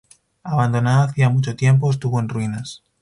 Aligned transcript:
Abandonada 0.43 1.03
hacía 1.03 1.29
mucho 1.29 1.55
tiempo, 1.55 1.91
estuvo 1.91 2.19
en 2.19 2.27
ruinas. 2.29 2.81